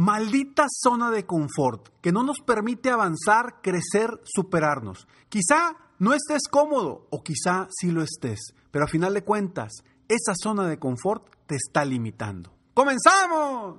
[0.00, 5.08] Maldita zona de confort que no nos permite avanzar, crecer, superarnos.
[5.28, 9.72] Quizá no estés cómodo o quizá sí lo estés, pero a final de cuentas,
[10.06, 12.52] esa zona de confort te está limitando.
[12.74, 13.78] ¡Comenzamos!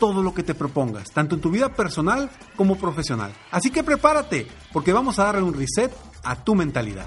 [0.00, 3.32] todo lo que te propongas, tanto en tu vida personal como profesional.
[3.52, 5.92] Así que prepárate, porque vamos a darle un reset
[6.24, 7.06] a tu mentalidad.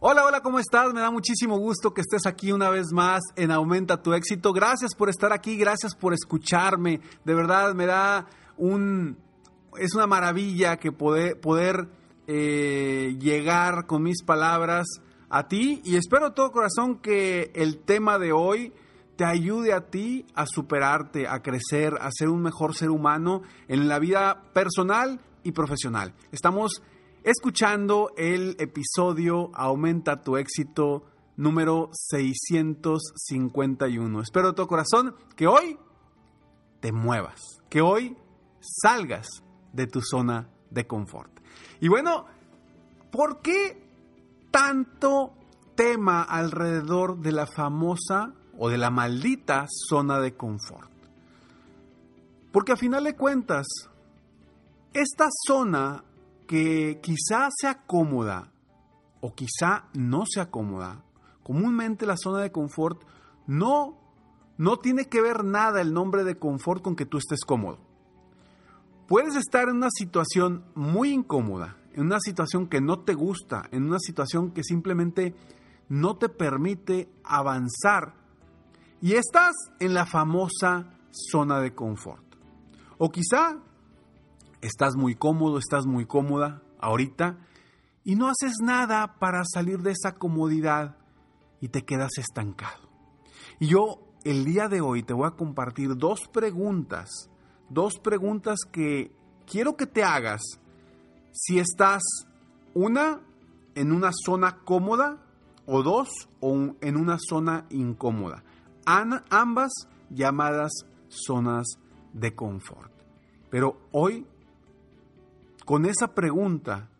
[0.00, 0.92] Hola, hola, ¿cómo estás?
[0.92, 4.52] Me da muchísimo gusto que estés aquí una vez más en Aumenta tu éxito.
[4.52, 7.00] Gracias por estar aquí, gracias por escucharme.
[7.24, 9.18] De verdad, me da un...
[9.76, 11.88] Es una maravilla que poder, poder
[12.26, 14.86] eh, llegar con mis palabras
[15.30, 18.74] a ti y espero todo corazón que el tema de hoy
[19.16, 23.88] te ayude a ti a superarte, a crecer, a ser un mejor ser humano en
[23.88, 26.14] la vida personal y profesional.
[26.30, 26.82] Estamos
[27.24, 31.06] escuchando el episodio Aumenta tu éxito
[31.36, 34.20] número 651.
[34.20, 35.78] Espero de todo corazón que hoy
[36.80, 38.16] te muevas, que hoy
[38.60, 39.28] salgas
[39.72, 41.40] de tu zona de confort.
[41.80, 42.26] Y bueno,
[43.10, 43.87] ¿por qué
[44.58, 45.34] tanto
[45.76, 50.90] tema alrededor de la famosa o de la maldita zona de confort.
[52.50, 53.68] Porque a final de cuentas,
[54.92, 56.02] esta zona
[56.48, 58.50] que quizá sea cómoda
[59.20, 61.04] o quizá no sea cómoda,
[61.44, 63.04] comúnmente la zona de confort
[63.46, 63.96] no,
[64.56, 67.78] no tiene que ver nada el nombre de confort con que tú estés cómodo.
[69.06, 73.82] Puedes estar en una situación muy incómoda, en una situación que no te gusta, en
[73.82, 75.34] una situación que simplemente
[75.88, 78.14] no te permite avanzar
[79.00, 82.22] y estás en la famosa zona de confort.
[82.98, 83.58] O quizá
[84.60, 87.36] estás muy cómodo, estás muy cómoda ahorita
[88.04, 90.98] y no haces nada para salir de esa comodidad
[91.60, 92.88] y te quedas estancado.
[93.58, 97.08] Y yo el día de hoy te voy a compartir dos preguntas,
[97.68, 99.10] dos preguntas que
[99.46, 100.60] quiero que te hagas
[101.40, 102.02] si estás,
[102.74, 103.20] una,
[103.76, 105.22] en una zona cómoda
[105.66, 106.08] o dos,
[106.40, 108.42] o en una zona incómoda.
[108.84, 109.70] ambas
[110.10, 110.72] llamadas
[111.08, 111.66] zonas
[112.12, 112.90] de confort.
[113.50, 114.26] Pero hoy,
[115.64, 116.90] con esa pregunta,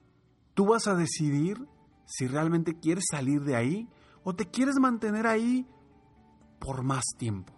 [0.54, 1.66] tú vas a decidir
[2.06, 3.88] si realmente quieres salir de ahí
[4.22, 5.66] o te quieres mantener ahí
[6.60, 7.52] por más tiempo.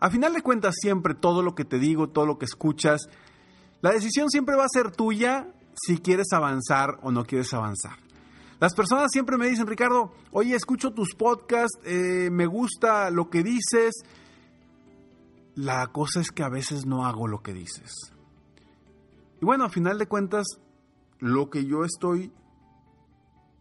[0.00, 3.02] A final de cuentas, siempre todo lo que te digo, todo lo que escuchas,
[3.82, 5.52] la decisión siempre va a ser tuya
[5.86, 7.96] si quieres avanzar o no quieres avanzar.
[8.60, 13.42] Las personas siempre me dicen, Ricardo, oye, escucho tus podcasts, eh, me gusta lo que
[13.42, 13.94] dices.
[15.54, 17.92] La cosa es que a veces no hago lo que dices.
[19.40, 20.46] Y bueno, a final de cuentas,
[21.20, 22.32] lo que yo estoy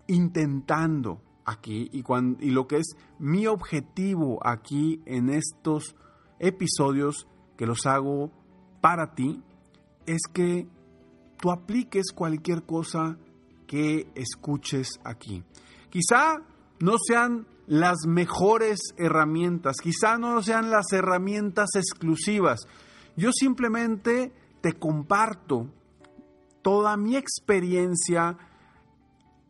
[0.07, 2.03] intentando aquí y,
[2.39, 5.95] y lo que es mi objetivo aquí en estos
[6.39, 8.31] episodios que los hago
[8.81, 9.43] para ti,
[10.07, 10.67] es que
[11.39, 13.17] tú apliques cualquier cosa
[13.65, 15.43] que escuches aquí.
[15.89, 16.41] Quizá
[16.79, 22.61] no sean las mejores herramientas, quizá no sean las herramientas exclusivas.
[23.15, 24.31] Yo simplemente
[24.61, 25.67] te comparto
[26.61, 28.37] toda mi experiencia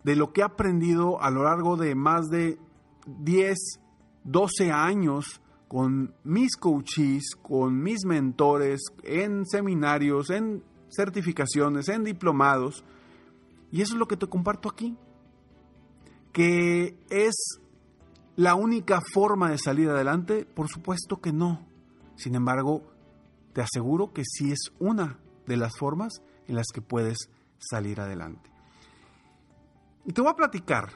[0.04, 2.57] de lo que he aprendido a lo largo de más de
[3.06, 3.57] 10,
[4.24, 12.84] 12 años con mis coaches, con mis mentores, en seminarios, en certificaciones, en diplomados.
[13.72, 14.98] Y eso es lo que te comparto aquí.
[16.31, 17.60] ¿Que es
[18.36, 20.45] la única forma de salir adelante?
[20.45, 21.68] Por supuesto que no.
[22.16, 22.84] Sin embargo,
[23.54, 28.51] te aseguro que sí es una de las formas en las que puedes salir adelante.
[30.06, 30.89] Y te voy a platicar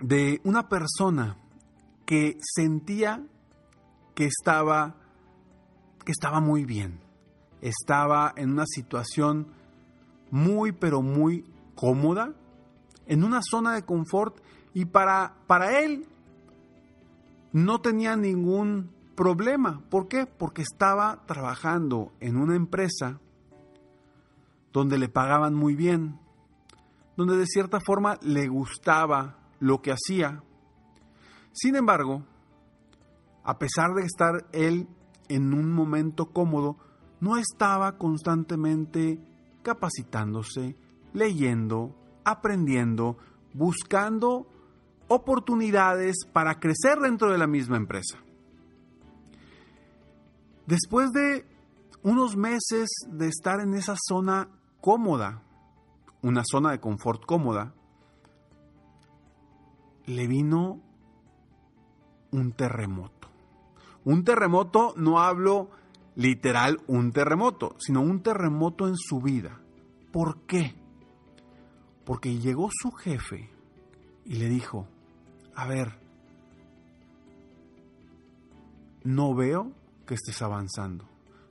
[0.00, 1.36] de una persona
[2.06, 3.22] que sentía
[4.14, 4.96] que estaba,
[6.04, 7.00] que estaba muy bien.
[7.60, 9.48] Estaba en una situación
[10.30, 11.44] muy, pero muy
[11.74, 12.34] cómoda,
[13.06, 14.36] en una zona de confort
[14.74, 16.06] y para, para él
[17.52, 19.82] no tenía ningún problema.
[19.90, 20.26] ¿Por qué?
[20.26, 23.20] Porque estaba trabajando en una empresa
[24.72, 26.18] donde le pagaban muy bien,
[27.16, 30.42] donde de cierta forma le gustaba lo que hacía.
[31.52, 32.22] Sin embargo,
[33.42, 34.86] a pesar de estar él
[35.28, 36.76] en un momento cómodo,
[37.20, 39.20] no estaba constantemente
[39.62, 40.76] capacitándose,
[41.12, 41.94] leyendo,
[42.24, 43.16] aprendiendo,
[43.54, 44.46] buscando
[45.08, 48.18] oportunidades para crecer dentro de la misma empresa.
[50.66, 51.46] Después de
[52.02, 54.48] unos meses de estar en esa zona
[54.80, 55.42] cómoda,
[56.22, 57.74] una zona de confort cómoda,
[60.06, 60.80] le vino
[62.30, 63.28] un terremoto.
[64.04, 65.70] Un terremoto, no hablo
[66.18, 69.60] literal un terremoto, sino un terremoto en su vida.
[70.12, 70.74] ¿Por qué?
[72.04, 73.48] Porque llegó su jefe
[74.24, 74.88] y le dijo,
[75.54, 76.00] a ver,
[79.04, 79.70] no veo
[80.06, 81.08] que estés avanzando,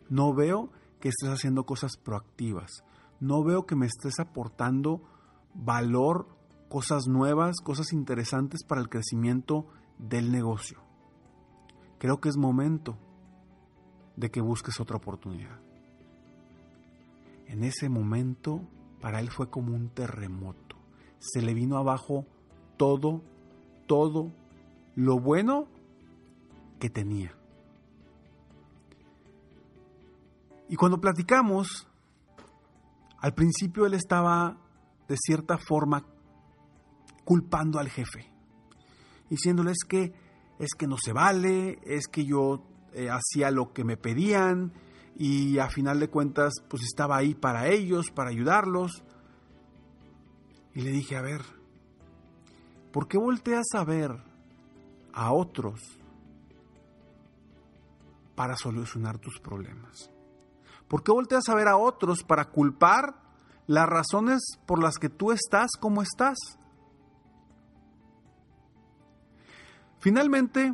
[0.09, 0.69] no veo
[0.99, 2.83] que estés haciendo cosas proactivas,
[3.21, 5.01] no veo que me estés aportando
[5.53, 6.27] valor,
[6.67, 9.65] cosas nuevas, cosas interesantes para el crecimiento
[9.97, 10.81] del negocio.
[11.99, 12.97] Creo que es momento
[14.17, 15.59] de que busques otra oportunidad.
[17.45, 18.61] En ese momento,
[18.99, 20.75] para él fue como un terremoto.
[21.19, 22.25] Se le vino abajo
[22.75, 23.21] todo
[23.87, 24.31] todo
[24.95, 25.67] lo bueno
[26.79, 27.33] que tenía.
[30.69, 31.87] Y cuando platicamos,
[33.19, 34.57] al principio él estaba
[35.07, 36.03] de cierta forma
[37.23, 38.29] culpando al jefe,
[39.29, 40.13] diciéndole es que
[40.59, 42.63] es que no se vale, es que yo
[42.97, 44.73] eh, hacía lo que me pedían
[45.15, 49.03] y a final de cuentas pues estaba ahí para ellos, para ayudarlos.
[50.73, 51.41] Y le dije, a ver,
[52.97, 54.11] ¿Por qué volteas a ver
[55.13, 55.81] a otros
[58.35, 60.09] para solucionar tus problemas?
[60.87, 63.21] ¿Por qué volteas a ver a otros para culpar
[63.67, 66.37] las razones por las que tú estás como estás?
[69.99, 70.73] Finalmente,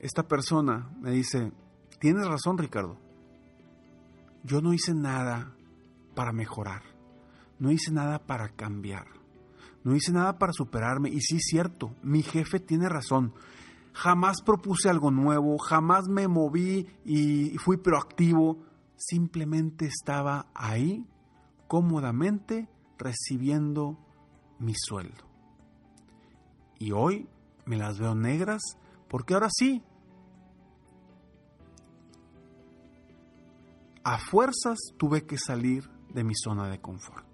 [0.00, 1.52] esta persona me dice,
[2.00, 2.98] tienes razón Ricardo,
[4.44, 5.54] yo no hice nada
[6.14, 6.82] para mejorar,
[7.58, 9.16] no hice nada para cambiar.
[9.86, 13.32] No hice nada para superarme y sí es cierto, mi jefe tiene razón.
[13.92, 18.64] Jamás propuse algo nuevo, jamás me moví y fui proactivo.
[18.96, 21.06] Simplemente estaba ahí
[21.68, 23.96] cómodamente recibiendo
[24.58, 25.22] mi sueldo.
[26.80, 27.28] Y hoy
[27.64, 28.62] me las veo negras
[29.08, 29.82] porque ahora sí,
[34.04, 37.26] a fuerzas tuve que salir de mi zona de confort.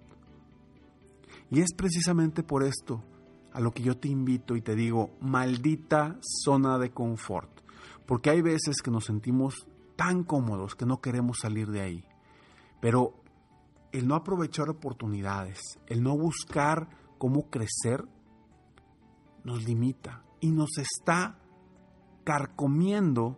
[1.49, 3.03] Y es precisamente por esto
[3.53, 7.61] a lo que yo te invito y te digo, maldita zona de confort.
[8.07, 12.05] Porque hay veces que nos sentimos tan cómodos que no queremos salir de ahí.
[12.81, 13.23] Pero
[13.91, 18.03] el no aprovechar oportunidades, el no buscar cómo crecer,
[19.43, 21.37] nos limita y nos está
[22.23, 23.37] carcomiendo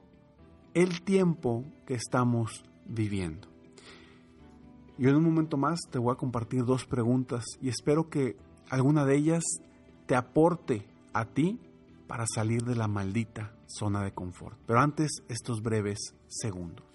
[0.74, 3.48] el tiempo que estamos viviendo.
[4.98, 8.38] Yo en un momento más te voy a compartir dos preguntas y espero que
[8.70, 9.44] alguna de ellas
[10.06, 11.60] te aporte a ti
[12.08, 14.58] para salir de la maldita zona de confort.
[14.66, 16.95] Pero antes, estos breves segundos.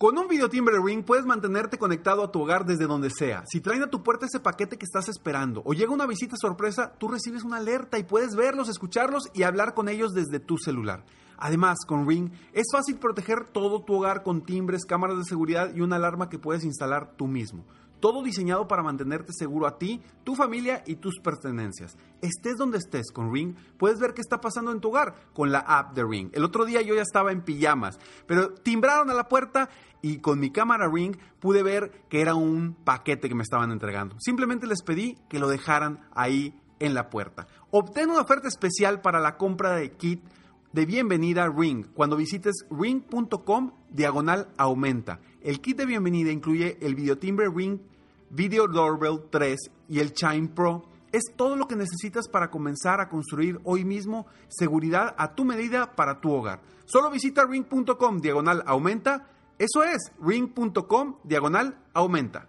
[0.00, 3.44] Con un video timbre Ring puedes mantenerte conectado a tu hogar desde donde sea.
[3.46, 6.94] Si traen a tu puerta ese paquete que estás esperando o llega una visita sorpresa,
[6.96, 11.04] tú recibes una alerta y puedes verlos, escucharlos y hablar con ellos desde tu celular.
[11.36, 15.82] Además, con Ring es fácil proteger todo tu hogar con timbres, cámaras de seguridad y
[15.82, 17.66] una alarma que puedes instalar tú mismo.
[18.00, 21.96] Todo diseñado para mantenerte seguro a ti, tu familia y tus pertenencias.
[22.22, 25.60] Estés donde estés con Ring, puedes ver qué está pasando en tu hogar con la
[25.60, 26.30] app de Ring.
[26.32, 29.68] El otro día yo ya estaba en pijamas, pero timbraron a la puerta
[30.02, 34.16] y con mi cámara Ring pude ver que era un paquete que me estaban entregando.
[34.18, 37.46] Simplemente les pedí que lo dejaran ahí en la puerta.
[37.70, 40.22] Obtén una oferta especial para la compra de kit
[40.72, 45.20] de bienvenida Ring cuando visites ring.com diagonal aumenta.
[45.42, 47.80] El kit de bienvenida incluye el videotimbre Ring
[48.30, 49.58] Video Doorbell 3
[49.88, 50.84] y el Chime Pro.
[51.12, 55.96] Es todo lo que necesitas para comenzar a construir hoy mismo seguridad a tu medida
[55.96, 56.60] para tu hogar.
[56.84, 59.26] Solo visita ring.com diagonal aumenta.
[59.58, 62.48] Eso es ring.com diagonal aumenta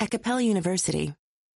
[0.00, 1.12] At Capella University,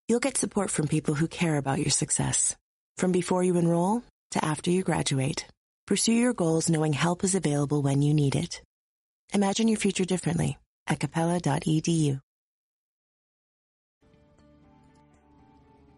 [0.09, 2.57] you'll get support from people who care about your success.
[2.97, 5.47] From before you enroll to after you graduate,
[5.87, 8.61] pursue your goals knowing help is available when you need it.
[9.33, 10.59] Imagine your future differently
[10.89, 12.19] at capella.edu.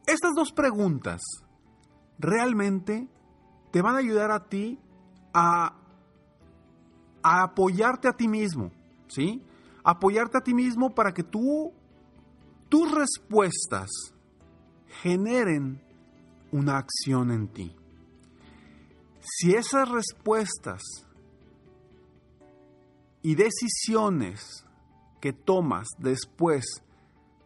[0.07, 1.23] Estas dos preguntas
[2.19, 3.09] realmente
[3.73, 4.79] te van a ayudar a ti
[5.33, 5.73] a,
[7.23, 8.71] a apoyarte a ti mismo,
[9.09, 9.41] ¿sí?
[9.83, 11.73] Apoyarte a ti mismo para que tú
[12.75, 13.89] tus respuestas
[15.01, 15.81] generen
[16.51, 17.77] una acción en ti.
[19.21, 20.83] Si esas respuestas
[23.23, 24.67] y decisiones
[25.21, 26.65] que tomas después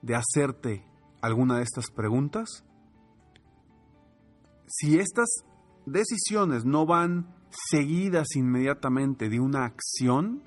[0.00, 0.86] de hacerte
[1.20, 2.64] alguna de estas preguntas,
[4.66, 5.28] si estas
[5.84, 10.42] decisiones no van seguidas inmediatamente de una acción,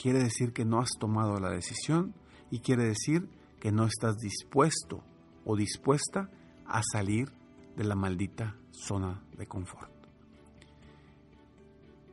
[0.00, 2.14] quiere decir que no has tomado la decisión
[2.48, 3.28] y quiere decir
[3.60, 5.02] que no estás dispuesto
[5.44, 6.30] o dispuesta
[6.66, 7.32] a salir
[7.76, 9.92] de la maldita zona de confort.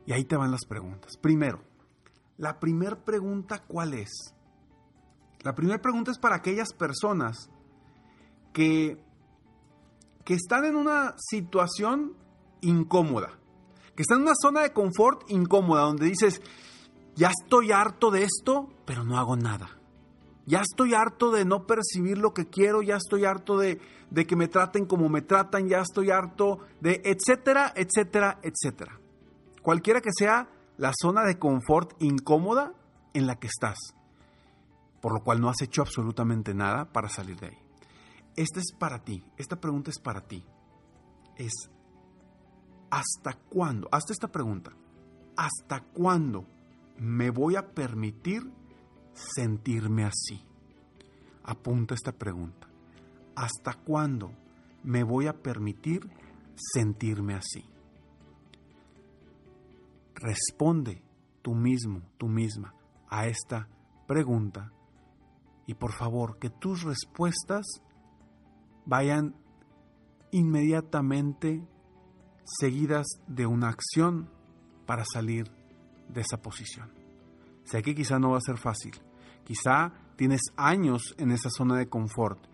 [0.06, 1.16] Y ahí te van las preguntas.
[1.16, 1.62] Primero,
[2.36, 4.34] la primera pregunta, ¿cuál es?
[5.42, 7.50] La primera pregunta es para aquellas personas
[8.52, 9.02] que,
[10.24, 12.16] que están en una situación
[12.60, 13.38] incómoda,
[13.94, 16.40] que están en una zona de confort incómoda, donde dices,
[17.14, 19.78] ya estoy harto de esto, pero no hago nada.
[20.46, 24.36] Ya estoy harto de no percibir lo que quiero, ya estoy harto de, de, que
[24.36, 29.00] me traten como me tratan, ya estoy harto de etcétera, etcétera, etcétera.
[29.62, 32.74] Cualquiera que sea la zona de confort incómoda
[33.14, 33.78] en la que estás,
[35.00, 37.58] por lo cual no has hecho absolutamente nada para salir de ahí.
[38.36, 40.44] Esta es para ti, esta pregunta es para ti.
[41.36, 41.52] Es,
[42.90, 43.88] ¿hasta cuándo?
[43.92, 44.72] Hazte esta pregunta.
[45.36, 46.46] ¿Hasta cuándo
[46.98, 48.50] me voy a permitir
[49.14, 50.44] sentirme así?
[51.44, 52.68] Apunta esta pregunta.
[53.34, 54.32] ¿Hasta cuándo
[54.82, 56.08] me voy a permitir
[56.56, 57.64] sentirme así?
[60.14, 61.02] Responde
[61.42, 62.74] tú mismo, tú misma
[63.08, 63.68] a esta
[64.06, 64.72] pregunta
[65.66, 67.64] y por favor que tus respuestas
[68.86, 69.34] vayan
[70.30, 71.66] inmediatamente
[72.44, 74.28] seguidas de una acción
[74.86, 75.50] para salir
[76.08, 76.90] de esa posición.
[77.64, 78.92] Sé que quizá no va a ser fácil,
[79.44, 82.44] quizá tienes años en esa zona de confort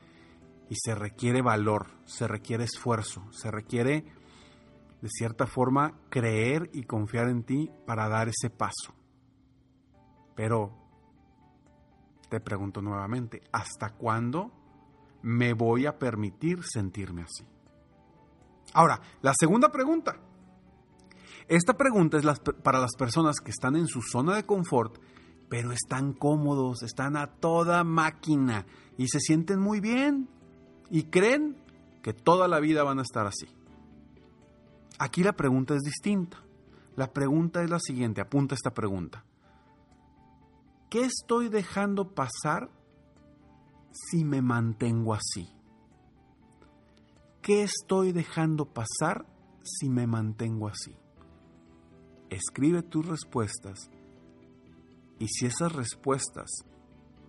[0.68, 4.04] y se requiere valor, se requiere esfuerzo, se requiere
[5.00, 8.94] de cierta forma creer y confiar en ti para dar ese paso.
[10.37, 10.73] Pero
[12.28, 14.52] te pregunto nuevamente, ¿hasta cuándo
[15.23, 17.44] me voy a permitir sentirme así?
[18.73, 20.16] Ahora, la segunda pregunta.
[21.49, 22.25] Esta pregunta es
[22.62, 24.99] para las personas que están en su zona de confort,
[25.50, 28.66] pero están cómodos, están a toda máquina
[28.97, 30.28] y se sienten muy bien
[30.90, 31.57] y creen
[32.02, 33.49] que toda la vida van a estar así.
[34.99, 36.38] Aquí la pregunta es distinta.
[36.95, 39.25] La pregunta es la siguiente, apunta esta pregunta.
[40.88, 42.71] ¿Qué estoy dejando pasar
[43.90, 45.49] si me mantengo así?
[47.42, 49.26] ¿Qué estoy dejando pasar
[49.62, 50.95] si me mantengo así?
[52.28, 53.90] Escribe tus respuestas
[55.20, 56.48] y si esas respuestas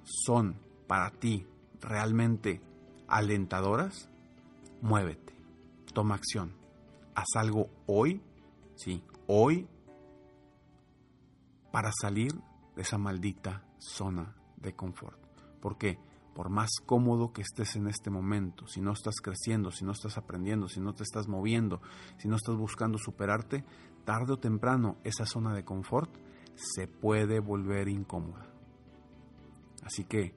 [0.03, 0.57] son
[0.88, 1.45] para ti
[1.81, 2.62] realmente
[3.07, 4.10] alentadoras,
[4.81, 5.36] muévete,
[5.93, 6.55] toma acción,
[7.13, 8.24] haz algo hoy,
[8.75, 9.67] sí, hoy,
[11.71, 12.31] para salir
[12.75, 15.19] de esa maldita zona de confort.
[15.62, 16.00] Porque
[16.33, 20.17] por más cómodo que estés en este momento, si no estás creciendo, si no estás
[20.17, 21.81] aprendiendo, si no te estás moviendo,
[22.17, 23.65] si no estás buscando superarte,
[24.05, 26.10] tarde o temprano esa zona de confort
[26.62, 28.46] se puede volver incómoda.
[29.84, 30.36] Así que,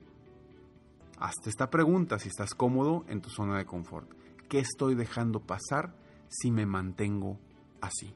[1.19, 4.11] hazte esta pregunta si estás cómodo en tu zona de confort.
[4.49, 5.95] ¿Qué estoy dejando pasar
[6.29, 7.39] si me mantengo
[7.81, 8.15] así?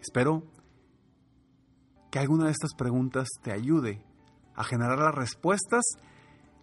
[0.00, 0.42] Espero
[2.10, 4.04] que alguna de estas preguntas te ayude
[4.54, 5.82] a generar las respuestas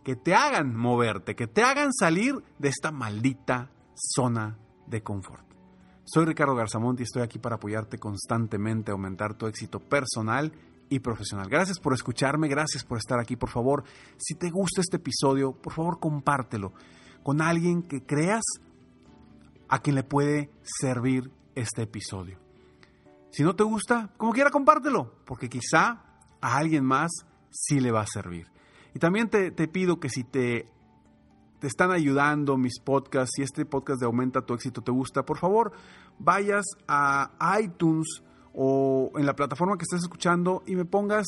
[0.04, 4.58] que te hagan moverte, que te hagan salir de esta maldita zona
[4.88, 5.49] de confort.
[6.12, 10.52] Soy Ricardo Garzamont y estoy aquí para apoyarte constantemente a aumentar tu éxito personal
[10.90, 11.48] y profesional.
[11.48, 13.36] Gracias por escucharme, gracias por estar aquí.
[13.36, 13.84] Por favor,
[14.18, 16.74] si te gusta este episodio, por favor compártelo
[17.22, 18.42] con alguien que creas
[19.68, 22.40] a quien le puede servir este episodio.
[23.30, 26.02] Si no te gusta, como quiera compártelo, porque quizá
[26.42, 27.12] a alguien más
[27.52, 28.48] sí le va a servir.
[28.96, 30.68] Y también te, pido que si te,
[31.60, 35.38] te están ayudando mis podcasts, si este podcast de Aumenta tu éxito te gusta, por
[35.38, 35.74] favor
[36.20, 38.22] vayas a iTunes
[38.54, 41.26] o en la plataforma que estés escuchando y me pongas,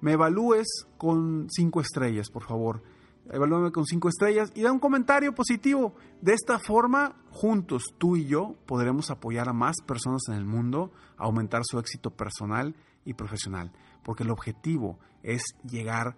[0.00, 0.66] me evalúes
[0.98, 2.82] con cinco estrellas, por favor.
[3.30, 5.94] Evalúame con cinco estrellas y da un comentario positivo.
[6.20, 10.90] De esta forma, juntos, tú y yo, podremos apoyar a más personas en el mundo
[11.16, 13.70] a aumentar su éxito personal y profesional.
[14.02, 16.16] Porque el objetivo es llegar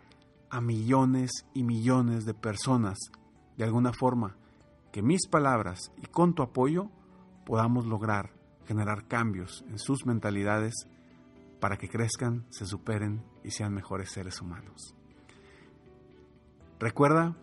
[0.48, 2.96] a millones y millones de personas
[3.56, 4.36] de alguna forma
[4.92, 6.90] que mis palabras y con tu apoyo
[7.44, 8.30] podamos lograr
[8.66, 10.88] generar cambios en sus mentalidades
[11.60, 14.94] para que crezcan, se superen y sean mejores seres humanos.
[16.78, 17.36] Recuerda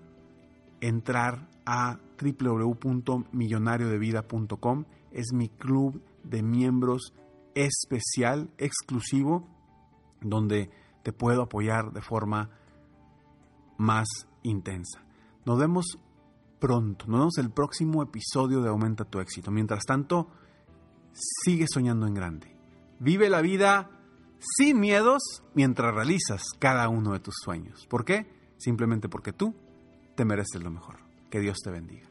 [0.79, 4.85] entrar a www.millonariodevida.com.
[5.11, 7.13] Es mi club de miembros
[7.55, 9.47] especial, exclusivo,
[10.21, 10.69] donde
[11.03, 12.49] te puedo apoyar de forma
[13.77, 14.07] más
[14.43, 15.01] intensa.
[15.45, 15.85] Nos vemos
[16.59, 19.51] pronto, nos vemos el próximo episodio de Aumenta tu éxito.
[19.51, 20.29] Mientras tanto,
[21.13, 22.55] sigue soñando en grande.
[22.99, 23.89] Vive la vida
[24.39, 27.87] sin miedos mientras realizas cada uno de tus sueños.
[27.89, 28.27] ¿Por qué?
[28.57, 29.55] Simplemente porque tú
[30.15, 30.99] te mereces lo mejor.
[31.29, 32.10] Que Dios te bendiga.